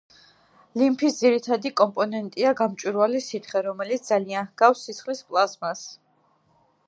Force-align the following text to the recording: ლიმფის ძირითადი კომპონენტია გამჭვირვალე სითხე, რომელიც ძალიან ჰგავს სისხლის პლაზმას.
ლიმფის 0.81 1.17
ძირითადი 1.23 1.71
კომპონენტია 1.81 2.53
გამჭვირვალე 2.61 3.21
სითხე, 3.25 3.63
რომელიც 3.69 4.09
ძალიან 4.13 4.49
ჰგავს 4.55 4.83
სისხლის 4.89 5.21
პლაზმას. 5.29 5.85